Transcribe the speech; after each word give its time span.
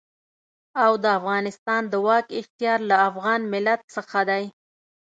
او 0.83 0.91
د 1.03 1.05
افغانستان 1.19 1.81
د 1.91 1.93
واک 2.05 2.25
اختيار 2.41 2.79
له 2.89 2.95
افغان 3.09 3.39
ملت 3.53 3.81
څخه 3.95 4.19
دی. 4.29 4.43